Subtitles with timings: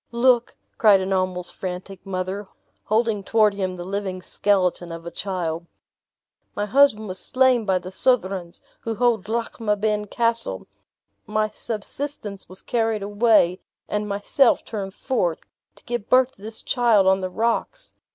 [0.11, 2.47] "Look," cried an almost frantic mother,
[2.85, 5.67] holding toward him the living skeleton of a child;
[6.55, 10.65] "my husband was slain by the Southrons, who hold Lochmaben Castle;
[11.27, 15.41] my subsistence was carried away, and myself turned forth,
[15.75, 17.93] to give birth to this child on the rocks.